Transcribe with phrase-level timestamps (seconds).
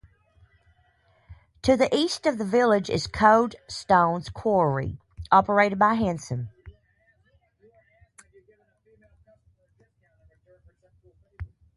[1.61, 4.97] To the east of the village is Coldstones Quarry,
[5.31, 6.49] operated by Hanson.